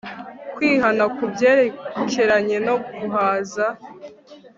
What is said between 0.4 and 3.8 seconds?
kwihana ku byerekeranye no guhaza